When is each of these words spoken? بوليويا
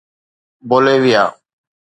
بوليويا 0.69 1.25